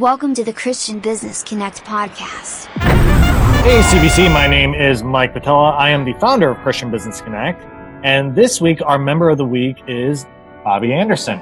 [0.00, 2.66] Welcome to the Christian Business Connect podcast.
[3.62, 5.70] Hey, CBC, my name is Mike Patella.
[5.70, 7.62] I am the founder of Christian Business Connect.
[8.04, 10.24] And this week, our member of the week is
[10.66, 11.38] Bobbi Anderson.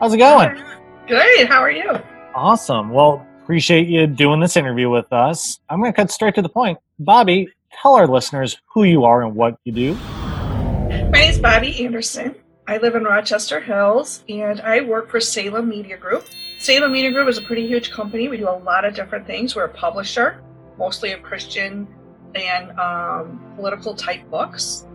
[0.00, 0.60] How's it going?
[1.06, 1.46] Good.
[1.46, 1.92] How are you?
[2.34, 2.90] Awesome.
[2.90, 5.60] Well, appreciate you doing this interview with us.
[5.68, 6.78] I'm going to cut straight to the point.
[7.00, 9.94] Bobbi, tell our listeners who you are and what you do.
[9.94, 12.34] My name is Bobbi Anderson.
[12.66, 16.26] I live in Rochester Hills and I work for Salem Media Group.
[16.62, 18.28] Salem Media Group is a pretty huge company.
[18.28, 19.56] We do a lot of different things.
[19.56, 20.44] We're a publisher,
[20.78, 21.88] mostly of Christian
[22.36, 24.86] and um, political type books.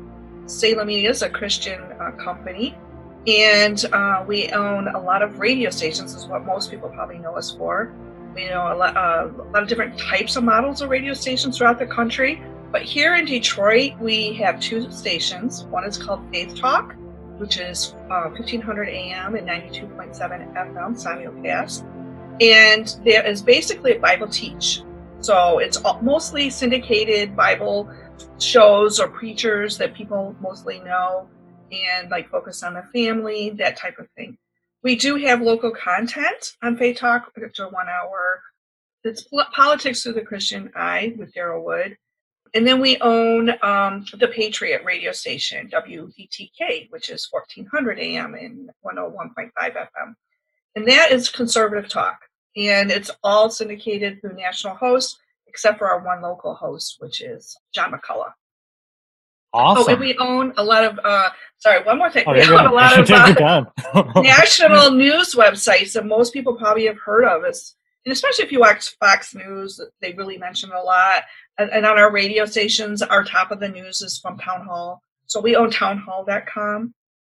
[0.45, 2.77] Salem Media is a Christian uh, company,
[3.27, 6.16] and uh, we own a lot of radio stations.
[6.16, 7.94] Is what most people probably know us for.
[8.34, 11.58] We know a lot, uh, a lot of different types of models of radio stations
[11.58, 12.41] throughout the country.
[12.72, 15.66] But here in Detroit, we have two stations.
[15.66, 16.95] One is called Faith Talk,
[17.39, 21.83] which is uh, 1500 AM and 92.7 FM simulcast.
[22.41, 24.81] And there is basically a Bible teach.
[25.19, 27.89] So it's mostly syndicated Bible
[28.39, 31.27] shows or preachers that people mostly know
[31.71, 34.38] and like focus on the family, that type of thing.
[34.83, 37.31] We do have local content on Faith Talk.
[37.35, 38.41] It's a one hour.
[39.03, 41.97] It's politics through the Christian eye with Daryl Wood.
[42.53, 48.70] And then we own um, the Patriot radio station, WDTK, which is 1400 AM and
[48.86, 50.16] 101.5 FM.
[50.75, 52.20] And that is conservative talk.
[52.56, 57.56] And it's all syndicated through national hosts, except for our one local host, which is
[57.73, 58.34] John McCullough.
[59.53, 59.86] Awesome.
[59.88, 62.25] Oh, and we own a lot of, uh, sorry, one more thing.
[62.28, 63.64] Oh, we own a lot of uh,
[64.22, 67.44] national news websites that most people probably have heard of.
[67.44, 67.75] It's,
[68.06, 71.23] and especially if you watch Fox News, they really mention a lot
[71.58, 75.02] and, and on our radio stations, our top of the news is from Town Hall.
[75.25, 76.94] So we own townhall.com,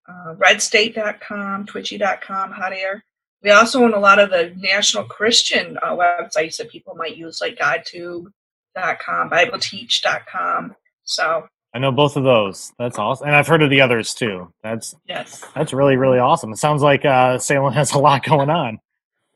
[0.08, 3.04] uh, redstate.com, twitchy.com, hot air.
[3.42, 7.40] We also own a lot of the national Christian uh, websites that people might use,
[7.40, 10.76] like GodTube.com, BibleTeach.com.
[11.04, 12.72] So I know both of those.
[12.78, 14.52] That's awesome, and I've heard of the others too.
[14.62, 16.52] That's yes, that's really really awesome.
[16.52, 18.78] It sounds like uh, Salem has a lot going on.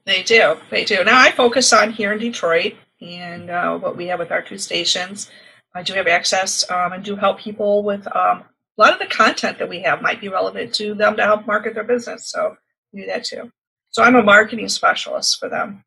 [0.04, 1.02] They do, they do.
[1.02, 4.58] Now I focus on here in Detroit and uh, what we have with our two
[4.58, 5.30] stations.
[5.74, 8.44] I do have access um, and do help people with um,
[8.78, 11.46] a lot of the content that we have might be relevant to them to help
[11.46, 12.28] market their business.
[12.28, 12.56] So
[12.92, 13.50] we do that too.
[13.90, 15.84] So I'm a marketing specialist for them.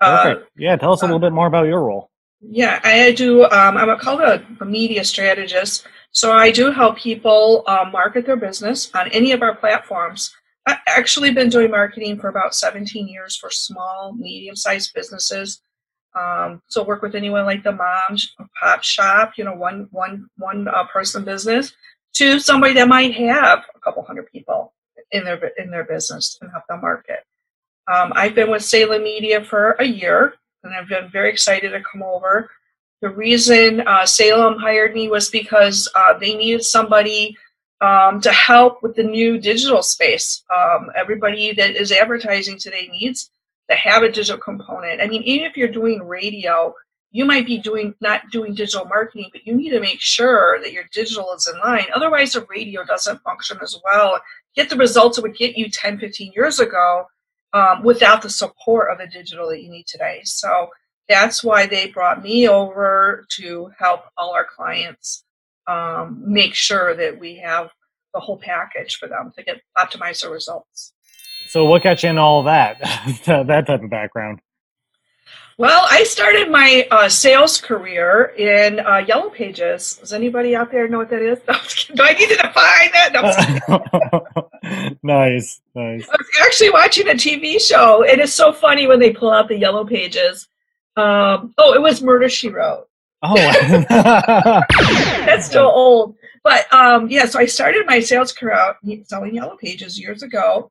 [0.00, 2.10] Uh, yeah, tell us a little uh, bit more about your role.
[2.40, 3.44] Yeah, I do.
[3.44, 5.86] Um, I'm a, called a, a, media strategist.
[6.12, 10.34] So I do help people uh, market their business on any of our platforms.
[10.66, 15.60] I've actually been doing marketing for about 17 years for small, medium-sized businesses
[16.14, 18.18] um, so work with anyone like the mom
[18.60, 21.72] pop shop, you know, one one one uh, person business,
[22.14, 24.72] to somebody that might have a couple hundred people
[25.12, 27.20] in their in their business and help them market.
[27.92, 31.82] Um, I've been with Salem Media for a year, and I've been very excited to
[31.82, 32.50] come over.
[33.02, 37.36] The reason uh, Salem hired me was because uh, they needed somebody
[37.80, 40.42] um, to help with the new digital space.
[40.54, 43.30] Um, everybody that is advertising today needs
[43.70, 45.00] that have a digital component.
[45.00, 46.74] I mean, even if you're doing radio,
[47.12, 50.72] you might be doing not doing digital marketing, but you need to make sure that
[50.72, 51.86] your digital is in line.
[51.94, 54.20] Otherwise, the radio doesn't function as well.
[54.56, 57.06] Get the results it would get you 10, 15 years ago
[57.52, 60.20] um, without the support of the digital that you need today.
[60.24, 60.70] So
[61.08, 65.22] that's why they brought me over to help all our clients
[65.68, 67.70] um, make sure that we have
[68.14, 70.92] the whole package for them to get optimize their results.
[71.50, 72.78] So, what got you in all that
[73.26, 74.40] that type of background?
[75.58, 79.96] Well, I started my uh, sales career in uh, Yellow Pages.
[79.96, 81.40] Does anybody out there know what that is?
[81.94, 83.64] Do I need to define that?
[83.68, 86.08] No, nice, nice.
[86.08, 89.48] I was actually watching a TV show, and it's so funny when they pull out
[89.48, 90.46] the Yellow Pages.
[90.96, 92.86] Um, oh, it was Murder She Wrote.
[93.24, 93.34] Oh,
[93.88, 96.14] that's still old.
[96.44, 100.70] But um, yeah, so I started my sales career selling Yellow Pages years ago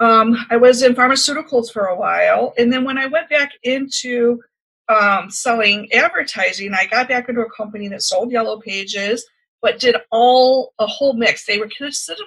[0.00, 4.40] um, I was in pharmaceuticals for a while, and then when I went back into
[4.88, 9.26] um, selling advertising, I got back into a company that sold yellow pages,
[9.62, 11.44] but did all a whole mix.
[11.44, 12.22] They were consider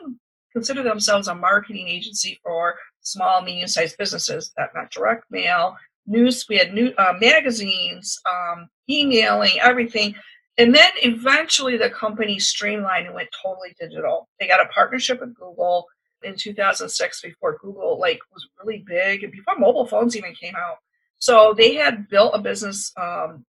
[0.52, 4.52] consider themselves a marketing agency for small, medium-sized businesses.
[4.58, 5.78] That not direct mail,
[6.08, 6.46] news.
[6.50, 10.16] We had new uh, magazines, um, emailing, everything.
[10.58, 14.28] And then eventually the company streamlined and went totally digital.
[14.40, 15.88] They got a partnership with Google
[16.24, 20.78] in 2006 before Google like was really big and before mobile phones even came out.
[21.18, 23.46] So they had built a business um,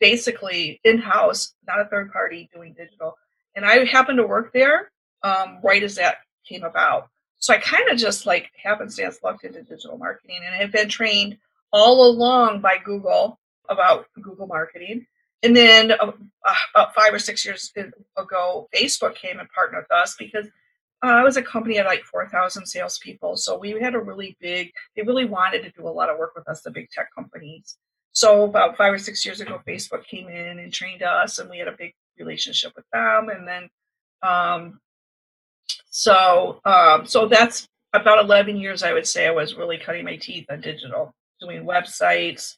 [0.00, 3.16] basically in house, not a third party doing digital.
[3.54, 4.90] And I happened to work there
[5.22, 6.18] um, right as that
[6.48, 7.08] came about.
[7.38, 11.38] So I kind of just like happenstance lucked into digital marketing and have been trained
[11.72, 13.38] all along by Google
[13.68, 15.06] about Google marketing.
[15.42, 16.12] And then uh,
[16.74, 17.72] about five or six years
[18.16, 20.46] ago, Facebook came and partnered with us because
[21.04, 23.36] uh, I was a company of like 4,000 salespeople.
[23.36, 26.32] So we had a really big, they really wanted to do a lot of work
[26.34, 27.76] with us, the big tech companies.
[28.12, 31.58] So about five or six years ago, Facebook came in and trained us, and we
[31.58, 33.28] had a big relationship with them.
[33.28, 33.68] And then,
[34.22, 34.80] um,
[35.90, 40.16] so um, so that's about 11 years, I would say, I was really cutting my
[40.16, 42.56] teeth on digital, doing websites,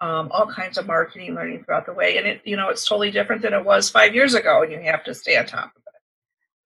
[0.00, 2.18] um, all kinds of marketing, learning throughout the way.
[2.18, 4.80] And it, you know, it's totally different than it was five years ago, and you
[4.82, 5.85] have to stay on top of.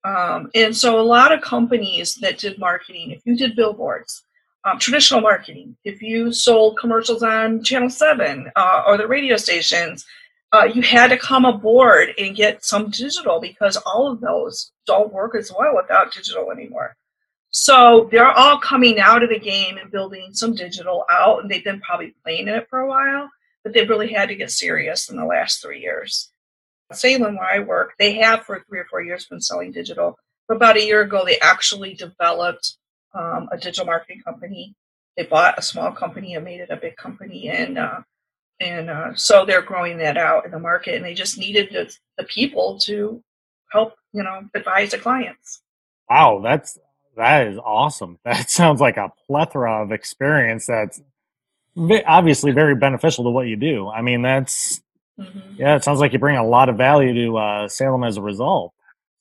[0.05, 4.23] Um, and so, a lot of companies that did marketing, if you did billboards,
[4.65, 10.07] um, traditional marketing, if you sold commercials on Channel 7 uh, or the radio stations,
[10.53, 15.13] uh, you had to come aboard and get some digital because all of those don't
[15.13, 16.97] work as well without digital anymore.
[17.53, 21.65] So they're all coming out of the game and building some digital out, and they've
[21.65, 23.29] been probably playing in it for a while,
[23.65, 26.31] but they've really had to get serious in the last three years.
[26.95, 30.19] Salem, where I work, they have for three or four years been selling digital.
[30.49, 32.77] But about a year ago, they actually developed
[33.15, 34.75] um, a digital marketing company.
[35.17, 38.01] They bought a small company and made it a big company, and uh,
[38.61, 40.95] and uh, so they're growing that out in the market.
[40.97, 43.23] And they just needed the, the people to
[43.71, 45.63] help, you know, advise the clients.
[46.09, 46.79] Wow, that's
[47.17, 48.19] that is awesome.
[48.25, 51.01] That sounds like a plethora of experience that's
[52.07, 53.89] obviously very beneficial to what you do.
[53.89, 54.83] I mean, that's
[55.21, 55.55] mm-hmm.
[55.57, 58.23] yeah, it sounds like you bring a lot of value to uh, Salem as a
[58.23, 58.73] result.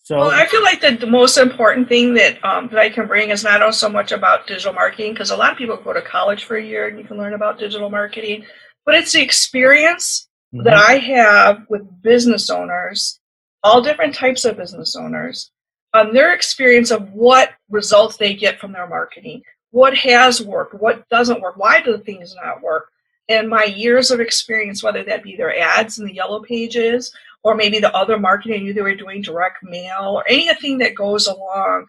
[0.03, 3.05] So, well, I feel like the, the most important thing that um, that I can
[3.05, 6.01] bring is not so much about digital marketing because a lot of people go to
[6.01, 8.43] college for a year and you can learn about digital marketing,
[8.85, 10.63] but it's the experience mm-hmm.
[10.63, 13.19] that I have with business owners,
[13.61, 15.51] all different types of business owners,
[15.93, 21.07] on their experience of what results they get from their marketing, what has worked, what
[21.09, 22.89] doesn't work, why do the things not work,
[23.29, 27.55] and my years of experience, whether that be their ads in the yellow pages or
[27.55, 31.85] maybe the other marketing you they were doing direct mail or anything that goes along,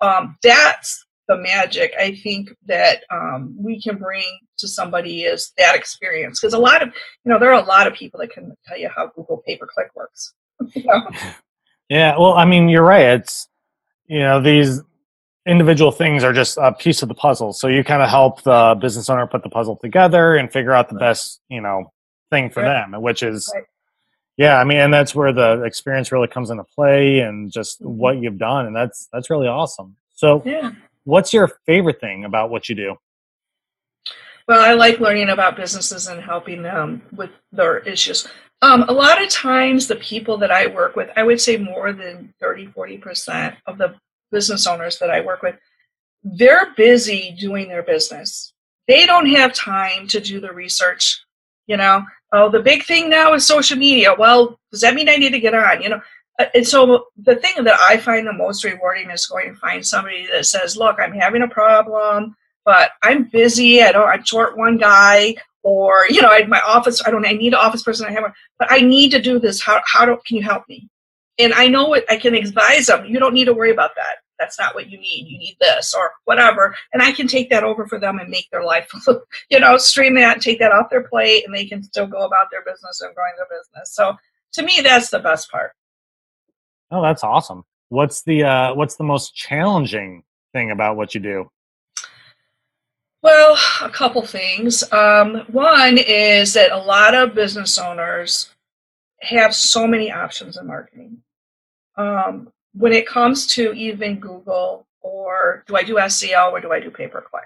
[0.00, 4.24] um, that's the magic I think that um, we can bring
[4.58, 6.40] to somebody is that experience.
[6.40, 6.88] Because a lot of,
[7.24, 9.56] you know, there are a lot of people that can tell you how Google pay
[9.56, 10.32] per click works.
[11.88, 13.20] Yeah, well, I mean, you're right.
[13.20, 13.48] It's
[14.06, 14.82] you know these
[15.46, 17.52] individual things are just a piece of the puzzle.
[17.52, 20.88] So you kind of help the business owner put the puzzle together and figure out
[20.88, 21.92] the best you know
[22.30, 22.90] thing for right.
[22.90, 23.50] them, which is.
[23.54, 23.64] Right.
[24.38, 27.96] Yeah, I mean, and that's where the experience really comes into play, and just mm-hmm.
[27.96, 29.96] what you've done, and that's that's really awesome.
[30.12, 30.72] So, yeah.
[31.04, 32.96] what's your favorite thing about what you do?
[34.46, 38.28] Well, I like learning about businesses and helping them with their issues.
[38.62, 41.92] Um, a lot of times, the people that I work with, I would say more
[41.92, 43.94] than 30, 40% of the
[44.30, 45.56] business owners that I work with,
[46.22, 48.52] they're busy doing their business.
[48.88, 51.22] They don't have time to do the research.
[51.66, 54.14] You know, oh, the big thing now is social media.
[54.16, 55.82] Well, does that mean I need to get on?
[55.82, 56.00] You know,
[56.38, 59.84] uh, and so the thing that I find the most rewarding is going to find
[59.84, 63.82] somebody that says, "Look, I'm having a problem, but I'm busy.
[63.82, 64.08] I don't.
[64.08, 65.34] I'm short one guy
[65.66, 67.02] or you know, I, my office.
[67.04, 67.26] I don't.
[67.26, 68.06] I need an office person.
[68.06, 69.60] I have one, but I need to do this.
[69.60, 70.88] How how do can you help me?
[71.38, 73.04] And I know what I can advise them.
[73.06, 74.16] You don't need to worry about that.
[74.38, 75.26] That's not what you need.
[75.28, 78.50] You need this or whatever, and I can take that over for them and make
[78.50, 78.90] their life,
[79.50, 82.50] you know, stream that, take that off their plate, and they can still go about
[82.50, 83.94] their business and growing their business.
[83.94, 84.14] So
[84.52, 85.72] to me, that's the best part.
[86.90, 87.64] Oh, that's awesome.
[87.88, 90.22] What's the uh, what's the most challenging
[90.52, 91.50] thing about what you do?
[93.22, 94.84] Well, a couple things.
[94.92, 98.54] Um, one is that a lot of business owners
[99.20, 101.22] have so many options in marketing.
[101.96, 106.80] Um, when it comes to even Google or do I do SEO or do I
[106.80, 107.44] do pay per click?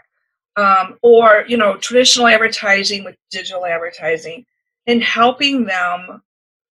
[0.56, 4.44] Um, or you know traditional advertising with digital advertising
[4.86, 6.22] and helping them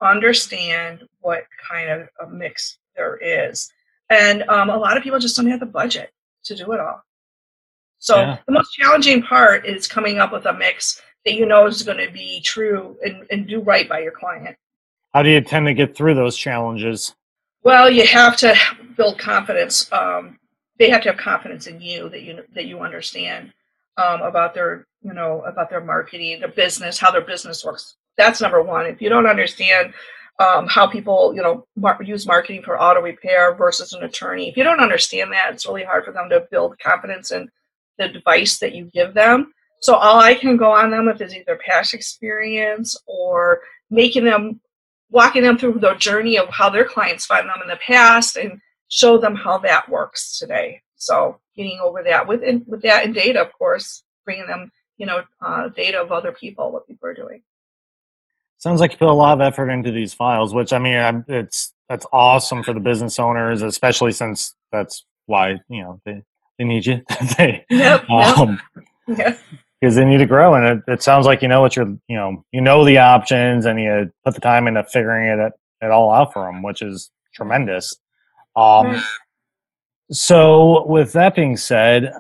[0.02, 3.72] understand what kind of a mix there is
[4.10, 6.12] and um, a lot of people just don't have the budget
[6.44, 7.04] to do it all
[8.00, 8.38] so yeah.
[8.46, 11.98] the most challenging part is coming up with a mix that you know is going
[11.98, 14.56] to be true and, and do right by your client.
[15.14, 17.14] How do you tend to get through those challenges?
[17.64, 18.56] Well, you have to
[18.96, 19.92] build confidence.
[19.92, 20.40] Um,
[20.78, 23.52] they have to have confidence in you that you that you understand
[23.98, 27.98] um, about their you know about their marketing, their business, how their business works.
[28.18, 28.86] That's number one.
[28.86, 29.94] If you don't understand
[30.40, 34.56] um, how people you know mar- use marketing for auto repair versus an attorney, if
[34.56, 37.50] you don't understand that, it's really hard for them to build confidence in
[37.98, 39.54] the advice that you give them.
[39.82, 44.62] So all I can go on them with is either past experience or making them
[45.10, 48.62] walking them through the journey of how their clients find them in the past and
[48.90, 50.82] show them how that works today.
[50.96, 55.24] So getting over that with with that and data, of course, bringing them you know,
[55.42, 57.42] uh, data of other people, what people are doing.
[58.58, 61.74] Sounds like you put a lot of effort into these files, which I mean, it's
[61.88, 66.22] that's awesome for the business owners, especially since that's why you know they,
[66.60, 67.02] they need you.
[67.38, 68.38] they, Yep, yep.
[68.38, 68.62] um,
[69.08, 69.38] Yeah.
[69.80, 72.16] Because they need to grow, and it, it sounds like you know what you're, you
[72.16, 76.12] know, you know the options, and you put the time into figuring it it all
[76.12, 77.96] out for them, which is tremendous.
[78.56, 79.02] Um,
[80.12, 82.12] so with that being said,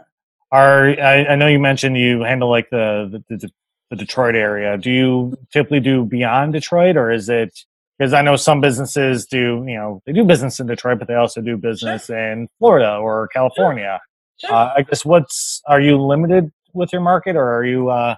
[0.51, 3.51] are I, I know you mentioned you handle like the the, the
[3.89, 4.77] the Detroit area.
[4.77, 7.65] Do you typically do beyond Detroit, or is it
[7.99, 11.15] because I know some businesses do, you know, they do business in Detroit, but they
[11.15, 13.99] also do business in Florida or California.
[14.37, 14.53] Sure.
[14.53, 17.89] Uh, I guess what's are you limited with your market, or are you?
[17.89, 18.15] Uh,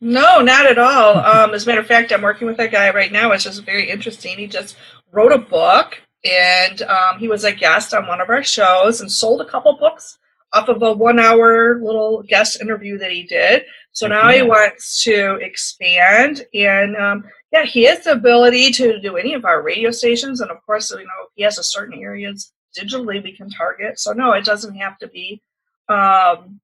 [0.00, 1.18] No, not at all.
[1.18, 3.30] Um, as a matter of fact, I'm working with a guy right now.
[3.32, 4.36] It's just very interesting.
[4.36, 4.76] He just
[5.12, 9.10] wrote a book, and um, he was a guest on one of our shows and
[9.10, 10.18] sold a couple books
[10.54, 13.64] off of a one-hour little guest interview that he did.
[13.92, 19.16] So now he wants to expand, and um, yeah, he has the ability to do
[19.16, 22.52] any of our radio stations, and of course, you know, he has a certain areas
[22.76, 23.98] digitally we can target.
[23.98, 25.42] So no, it doesn't have to be.
[25.88, 26.60] Um,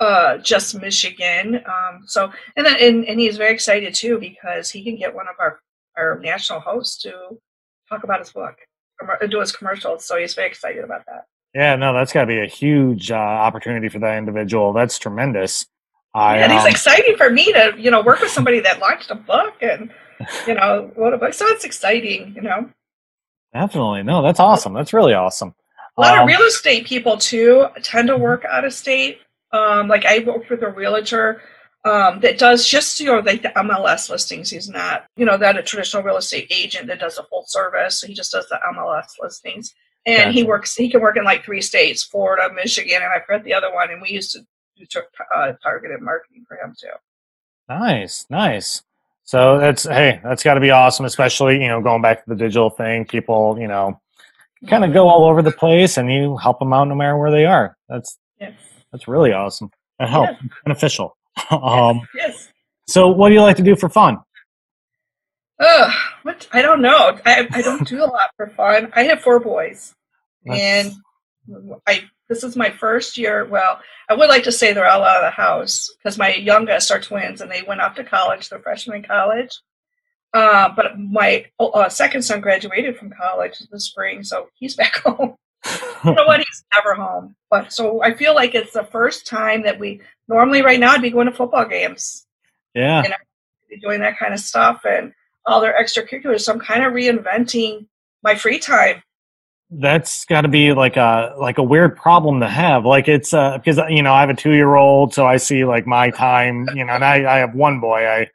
[0.00, 1.56] uh, just Michigan.
[1.66, 5.36] Um, so and and, and he's very excited too because he can get one of
[5.38, 5.60] our
[5.96, 7.12] our national hosts to
[7.88, 8.56] talk about his book,
[9.02, 10.04] commer- do his commercials.
[10.04, 11.24] So he's very excited about that.
[11.54, 14.72] yeah, no, that's got to be a huge uh, opportunity for that individual.
[14.72, 15.66] That's tremendous.
[16.14, 19.10] I, and it's um, exciting for me to you know work with somebody that launched
[19.10, 19.90] a book and
[20.46, 21.34] you know wrote a book.
[21.34, 22.70] So it's exciting, you know.
[23.52, 24.72] definitely no, that's awesome.
[24.74, 25.54] That's really awesome.
[25.98, 29.20] A lot Um, of real estate people too tend to work out of state.
[29.52, 31.42] Um, like I worked with a realtor
[31.84, 34.50] um, that does just you know like the MLS listings.
[34.50, 38.00] He's not you know that a traditional real estate agent that does a full service.
[38.00, 39.72] So He just does the MLS listings,
[40.04, 40.74] and he works.
[40.74, 43.90] He can work in like three states: Florida, Michigan, and I forget the other one.
[43.90, 44.40] And we used to
[44.76, 45.00] do
[45.34, 46.88] uh, targeted marketing for him too.
[47.68, 48.82] Nice, nice.
[49.24, 52.36] So that's hey, that's got to be awesome, especially you know going back to the
[52.36, 53.04] digital thing.
[53.04, 54.00] People, you know,
[54.68, 57.30] kind of go all over the place, and you help them out no matter where
[57.30, 57.76] they are.
[57.88, 58.54] That's Yes.
[58.96, 60.48] That's really awesome and help Yeah.
[60.64, 61.16] beneficial.
[61.50, 62.48] um, Yes.
[62.88, 64.18] so what do you like to do for fun?
[65.60, 66.46] Ugh, what?
[66.52, 67.18] I don't know.
[67.24, 68.92] I, I don't do a lot for fun.
[68.94, 69.94] I have four boys.
[70.46, 70.92] and
[71.86, 73.44] I this is my first year.
[73.44, 76.90] Well, I would like to say they're all out of the house because my youngest
[76.90, 78.48] are twins and they went off to college.
[78.48, 79.56] They're freshmen in college.
[80.34, 85.36] Uh, but my uh, second son graduated from college this spring, so he's back home.
[86.04, 86.40] You know what?
[86.40, 87.34] He's never home.
[87.50, 91.02] But so I feel like it's the first time that we normally right now I'd
[91.02, 92.26] be going to football games,
[92.74, 93.16] yeah, you know,
[93.68, 95.12] be doing that kind of stuff and
[95.46, 96.40] all their extracurriculars.
[96.42, 97.86] So I'm kind of reinventing
[98.22, 99.02] my free time.
[99.70, 102.84] that's got to be like a like a weird problem to have.
[102.84, 105.64] Like it's uh because you know I have a two year old, so I see
[105.64, 106.68] like my time.
[106.74, 108.06] You know, and I I have one boy.
[108.06, 108.30] I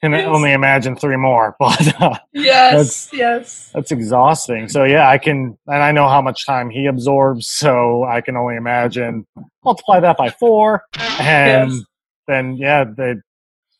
[0.00, 0.26] can Yes.
[0.26, 2.00] only imagine three more, but.
[2.00, 3.70] Uh, Yes, yes.
[3.74, 4.68] That's exhausting.
[4.68, 7.48] So yeah, I can, and I know how much time he absorbs.
[7.48, 9.26] So I can only imagine
[9.64, 10.84] multiply that by four,
[11.20, 11.82] and Yes.
[12.26, 13.14] then yeah, they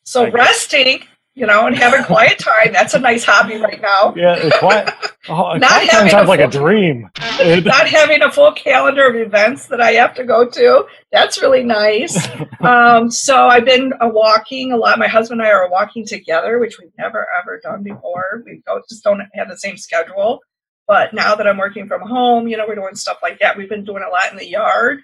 [0.05, 1.03] So Like- resting,
[1.35, 4.13] you know, and having quiet time, that's a nice hobby right now.
[4.17, 4.93] yeah, it's quiet.
[5.29, 7.09] Oh, Not quiet time having sounds a like a dream.
[7.65, 11.63] Not having a full calendar of events that I have to go to, that's really
[11.65, 12.29] nice.
[12.61, 14.99] Um, so I've been uh, walking a lot.
[14.99, 18.43] My husband and I are walking together, which we've never ever done before.
[18.45, 20.41] We don't, just don't have the same schedule.
[20.87, 23.57] But now that I'm working from home, you know, we're doing stuff like that.
[23.57, 25.01] We've been doing a lot in the yard,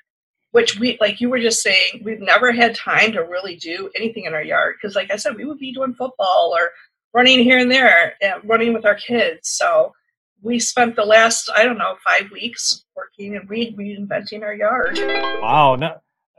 [0.57, 4.25] which we, like you were just saying, we've never had time to really do anything
[4.25, 4.77] in our yard.
[4.81, 6.71] Because, like I said, we would be doing football or
[7.13, 9.51] running here and there, and running with our kids.
[9.51, 9.93] So
[10.41, 14.97] we spent the last, I don't know, five weeks working and re- reinventing our yard.
[15.43, 16.01] wow, no,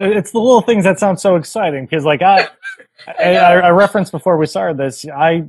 [0.00, 2.48] it's the little things that sound so exciting because like I,
[3.06, 3.34] I.
[3.34, 5.44] I, I referenced before we started this, I,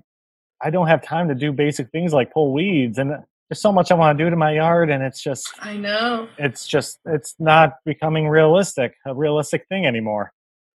[0.61, 3.91] I don't have time to do basic things like pull weeds, and there's so much
[3.91, 6.27] I want to do to my yard, and it's just I know.
[6.37, 10.31] it's just it's not becoming realistic a realistic thing anymore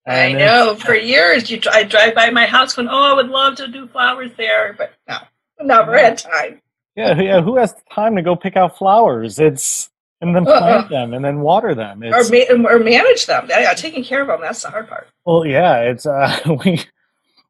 [0.06, 0.74] I And it's- know.
[0.76, 3.86] For years, you I drive by my house going, "Oh, I would love to do
[3.88, 5.18] flowers there," but no,
[5.62, 6.60] never had time.
[6.96, 9.90] yeah yeah who has time to go pick out flowers it's
[10.22, 10.58] and then Uh-uh.
[10.60, 13.46] plant them and then water them Or, ma- or manage them.
[13.48, 14.40] Yeah, taking care of them.
[14.42, 15.06] That's the hard part.
[15.26, 16.30] well yeah it's uh
[16.64, 16.80] we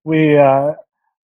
[0.04, 0.72] we uh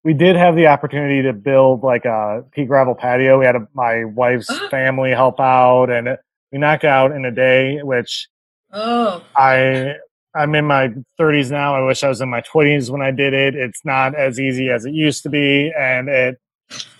[0.06, 3.66] we did have the opportunity to build like a pea gravel patio we had a,
[3.74, 4.68] my wife's Uh-huh.
[4.70, 6.16] family help out and
[6.52, 8.28] we knocked out in a day which
[8.72, 9.94] Oh, I
[10.34, 11.74] I'm in my 30s now.
[11.74, 13.54] I wish I was in my 20s when I did it.
[13.54, 16.38] It's not as easy as it used to be, and it.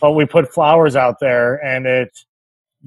[0.01, 2.11] But we put flowers out there, and it.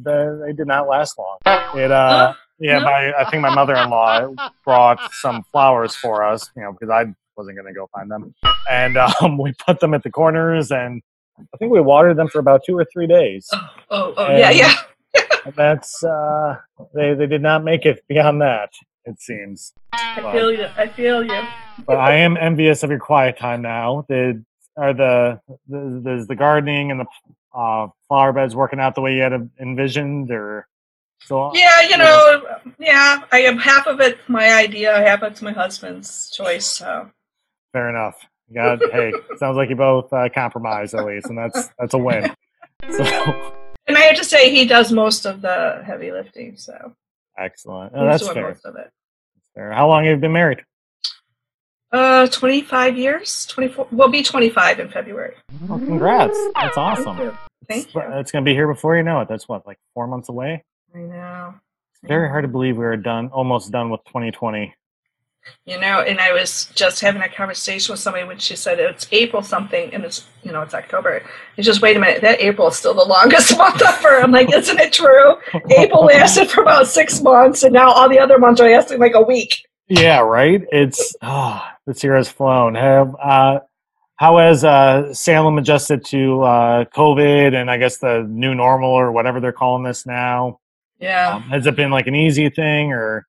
[0.02, 1.38] The, they did not last long.
[1.46, 2.34] It uh, Huh?
[2.58, 2.86] Yeah, No?
[2.86, 4.34] my, I think my mother-in-law
[4.66, 8.36] brought some flowers for us, you know, because I wasn't going to go find them,
[8.70, 11.02] and um, we put them at the corners, and
[11.40, 13.48] I think we watered them for about two or three days.
[13.54, 14.76] Oh, oh, oh yeah, yeah.
[15.56, 16.58] That's uh,
[16.94, 18.70] they they did not make it beyond that.
[19.06, 19.74] It seems.
[19.94, 20.68] I feel you.
[20.78, 21.42] I feel you.
[21.88, 24.06] But I am envious of your quiet time now.
[24.10, 24.46] Did
[24.78, 27.06] are the the the, the gardening and the
[27.58, 30.68] uh, flower beds working out the way you had envisioned, or
[31.22, 31.52] so?
[31.56, 33.24] Yeah, you know, yeah.
[33.32, 36.68] I am half of it my idea, half of it's my husband's choice.
[36.68, 37.10] So
[37.74, 38.26] Fair enough.
[38.54, 42.34] Got hey, sounds like you both uh, compromise at least, and that's that's a win.
[42.90, 43.04] So
[43.88, 46.58] and I have to say he does most of the heavy lifting.
[46.58, 46.96] So
[47.38, 47.94] excellent.
[47.96, 48.50] Oh, that's fair.
[48.50, 48.90] most of it.
[49.54, 49.72] fair.
[49.72, 50.64] How long have you been married?
[51.92, 53.88] Uh, 25 years, 24.
[53.92, 55.34] We'll be 25 in February.
[55.70, 56.38] Oh, congrats.
[56.54, 57.18] That's Thank awesome.
[57.18, 57.38] you.
[57.68, 58.02] Thank it's, you.
[58.02, 59.28] it's gonna be here before you know it.
[59.28, 60.64] That's what like four months away.
[60.96, 61.54] I know.
[61.92, 64.74] It's very hard to believe we were done, almost done with 2020.
[65.66, 69.08] You know, and I was just having a conversation with somebody when she said it's
[69.12, 71.24] April something and it's, you know, it's October.
[71.58, 74.22] It's just, wait a minute, that April is still the longest month ever.
[74.22, 75.36] I'm like, isn't it true?
[75.78, 79.14] April lasted for about six months and now all the other months are lasting like
[79.16, 79.66] a week.
[79.90, 80.64] Yeah, right.
[80.72, 82.76] It's oh, this year has flown.
[82.76, 83.60] Have uh,
[84.18, 89.12] how has uh, Salem adjusted to uh, COVID and I guess the new normal or
[89.12, 90.60] whatever they're calling this now?
[91.00, 91.36] Yeah.
[91.36, 93.26] Um, has it been like an easy thing or?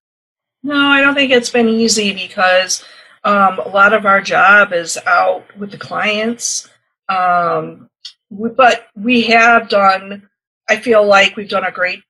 [0.63, 2.85] No, I don't think it's been easy because
[3.25, 6.69] um, a lot of our job is out with the clients.
[7.09, 7.89] Um,
[8.29, 10.29] we, but we have done,
[10.69, 12.03] I feel like we've done a great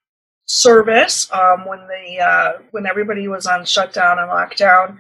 [0.46, 4.98] service um, when the uh, when everybody was on shutdown and lockdown.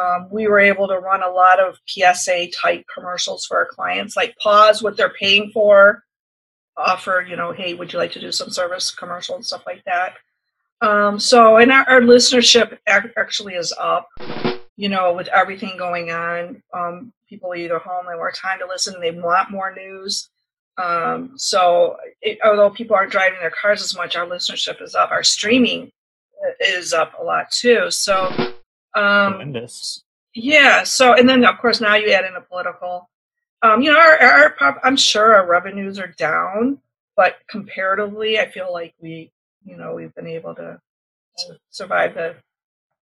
[0.00, 4.16] Um, we were able to run a lot of PSA type commercials for our clients,
[4.16, 6.02] like pause what they're paying for,
[6.78, 9.84] offer, you know, hey, would you like to do some service commercial and stuff like
[9.84, 10.14] that.
[10.82, 14.08] Um, so, and our, our listenership actually is up.
[14.76, 18.66] You know, with everything going on, um, people are either home, they more time to
[18.66, 20.28] listen, they want more news.
[20.76, 25.10] Um, so, it, although people aren't driving their cars as much, our listenership is up.
[25.10, 25.92] Our streaming
[26.44, 27.90] uh, is up a lot too.
[27.90, 28.26] So,
[28.94, 30.02] um, Tremendous.
[30.34, 30.82] yeah.
[30.82, 33.08] So, and then of course now you add in the political.
[33.62, 36.78] Um, you know, our, our, our I'm sure our revenues are down,
[37.16, 39.30] but comparatively, I feel like we,
[39.64, 40.80] you know, we've been able to
[41.70, 42.34] survive the.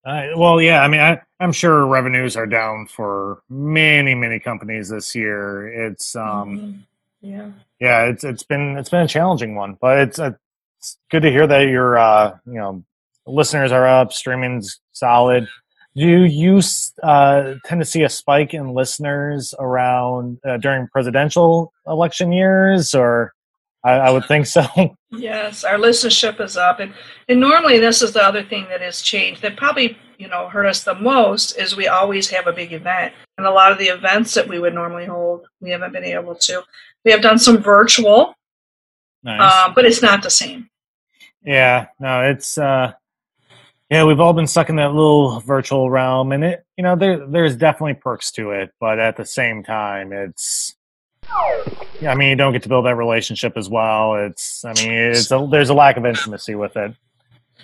[0.03, 0.81] Uh, well, yeah.
[0.81, 5.67] I mean, I, I'm sure revenues are down for many, many companies this year.
[5.87, 6.79] It's um, Mhm.
[7.21, 7.49] yeah.
[7.79, 10.31] yeah, it's it's been it's been a challenging one, but it's uh,
[10.79, 12.83] it's good to hear that your uh, you know
[13.27, 15.47] listeners are up, streaming's solid.
[15.95, 16.61] Do you
[17.03, 23.33] uh, tend to see a spike in listeners around uh, during presidential election years, or
[23.83, 24.65] I, I would think so.
[25.13, 26.93] Yes, our listenership is up, and
[27.27, 29.41] and normally this is the other thing that has changed.
[29.41, 33.13] That probably you know hurt us the most is we always have a big event,
[33.37, 36.35] and a lot of the events that we would normally hold, we haven't been able
[36.35, 36.63] to.
[37.03, 38.35] We have done some virtual,
[39.21, 39.67] nice.
[39.67, 40.69] um, but it's not the same.
[41.43, 42.93] Yeah, no, it's uh
[43.89, 47.27] yeah, we've all been stuck in that little virtual realm and it you know, there
[47.27, 50.75] there's definitely perks to it, but at the same time it's
[52.07, 54.15] I mean, you don't get to build that relationship as well.
[54.15, 56.93] It's I mean, it's a, there's a lack of intimacy with it.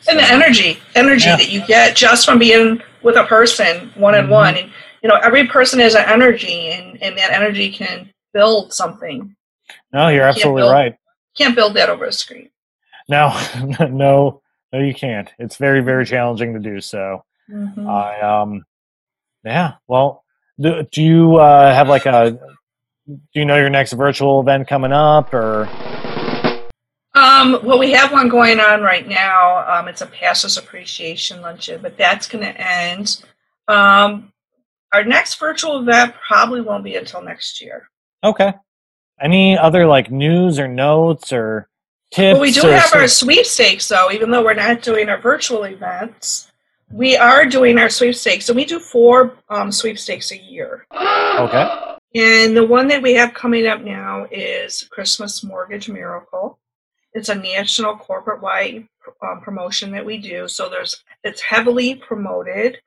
[0.08, 1.38] and the energy energy Yeah.
[1.38, 4.70] that you get just from being with a person one on one and
[5.02, 9.36] you know every person is an energy and and that energy can build something
[9.92, 10.96] No, you're absolutely build- right.
[11.38, 12.50] can't build that over a screen
[13.10, 13.30] No,
[13.90, 15.30] no, no, you can't.
[15.40, 17.24] It's very, very challenging to do so.
[17.50, 17.88] Mhm.
[17.90, 18.66] I um,
[19.44, 19.74] yeah.
[19.88, 20.24] Well,
[20.60, 22.38] do, do you uh, have like a?
[23.08, 25.68] Do you know your next virtual event coming up, or
[27.16, 31.80] um well we have one going on right now um it's a pastors appreciation luncheon
[31.82, 33.24] but that's going to end
[33.68, 34.32] um
[34.94, 37.90] our next virtual event probably won't be until next year
[38.24, 38.54] okay?
[39.20, 41.68] Any other like news or notes or
[42.12, 42.34] tips?
[42.34, 45.64] Well, we do have so- our sweepstakes, though, even though we're not doing our virtual
[45.64, 46.52] events.
[46.90, 50.86] We are doing our sweepstakes, and we do four um, sweepstakes a year.
[50.94, 51.87] okay.
[52.16, 56.58] And the one that we have coming up now is Christmas Mortgage Miracle.
[57.14, 58.88] It's a national corporate wide
[59.22, 60.48] um, promotion that we do.
[60.48, 62.78] So there's it's heavily promoted.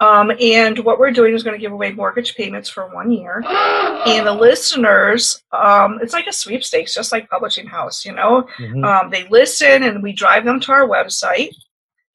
[0.00, 3.42] Um, and what we're doing is going to give away mortgage payments for one year.
[3.44, 8.46] And the listeners, um, it's like a sweepstakes, just like Publishing House, you know.
[8.58, 8.84] Mhm.
[8.84, 11.52] Um, they listen and we drive them to our website.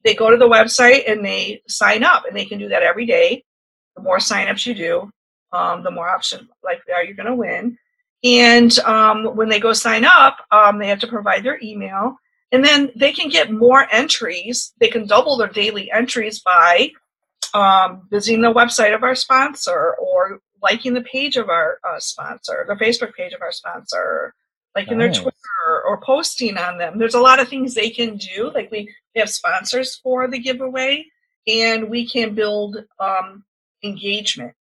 [0.06, 3.06] They go to the website and they sign up, and they can do that every
[3.06, 3.44] day.
[3.96, 5.12] The more signups you do,
[5.54, 7.78] um, the more option likely are you going to win.
[8.24, 12.18] And um, when they go sign up, um, they have to provide their email,
[12.52, 14.74] And then they can get more entries.
[14.80, 16.92] They can double their daily entries by
[17.54, 22.66] um, visiting the website of our sponsor or liking the page of our uh, sponsor,
[22.68, 24.34] the Facebook page of our sponsor,
[24.76, 25.16] liking Nice.
[25.16, 26.98] their Twitter or posting on them.
[26.98, 28.52] There's a lot of things they can do.
[28.54, 31.06] Like we have sponsors for the giveaway,
[31.48, 33.44] and we can build um,
[33.84, 34.54] engagement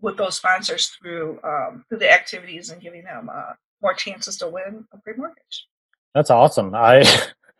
[0.00, 4.48] with those sponsors through um, through the activities and giving them uh, more chances to
[4.48, 5.66] win a free mortgage.
[6.14, 6.74] That's awesome.
[6.74, 7.04] I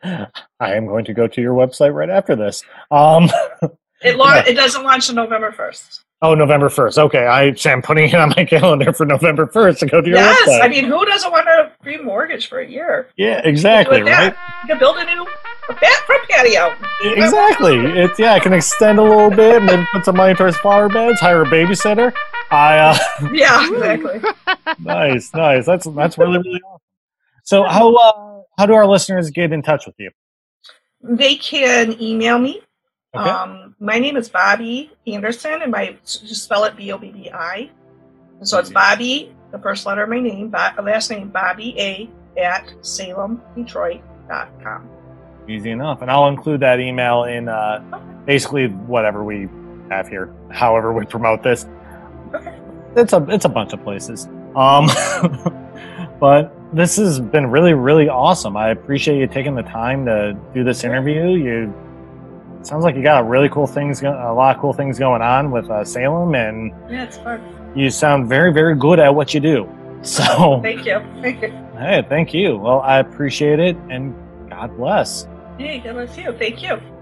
[0.05, 2.62] I am going to go to your website right after this.
[2.90, 3.29] Um,
[4.01, 6.03] It la- it doesn't launch on November first.
[6.22, 6.98] oh, November first.
[7.01, 10.18] Okay, I am putting it on my calendar for November first to go to your
[10.18, 10.46] Yes, website.
[10.46, 13.09] Yes, I mean, who doesn't want a free mortgage for a year?
[13.16, 14.01] yeah, exactly.
[14.03, 14.33] Right.
[14.62, 15.27] You can build a new
[15.74, 16.74] bat front patio.
[17.02, 17.78] Exactly.
[17.78, 18.35] It's yeah.
[18.35, 21.46] I can extend a little bit, maybe put some money towards flower beds, hire a
[21.46, 22.12] babysitter.
[22.50, 22.96] I uh,
[23.33, 24.20] Yeah, exactly.
[24.85, 25.66] nice, nice.
[25.66, 26.81] That's that's really really awesome.
[27.44, 30.11] So how uh, how do our listeners get in touch with you?
[31.02, 32.61] They can email me.
[33.14, 33.31] Okay.
[33.31, 37.31] Um, my name is Bobbi Anderson, and my just spell it B O B B
[37.33, 37.70] I.
[38.42, 42.66] So it's Bobbi, the first letter of my name, Bo- last name Bobbi A at
[42.83, 44.90] salemdetroit.com.
[45.48, 47.80] Easy enough, and I'll include that email in uh,
[48.26, 49.48] basically whatever we
[49.90, 51.66] have here, however we promote this.
[52.94, 54.28] It's a it's a bunch of places.
[54.54, 54.88] Um,
[56.20, 58.58] but this has been really really awesome.
[58.58, 61.28] I appreciate you taking the time to do this interview.
[61.30, 61.74] You
[62.61, 65.50] it sounds like you got really cool things, a lot of cool things going on
[65.50, 67.40] with uh, Salem, and Yeah, it's fun.
[67.74, 69.66] you sound very very good at what you do.
[70.02, 70.61] So.
[70.62, 71.00] Thank you.
[71.76, 72.56] hey, thank you.
[72.56, 74.14] Well, I appreciate it, and
[74.48, 75.26] God bless.
[75.59, 76.33] Hey, God bless you.
[76.38, 76.97] Thank you.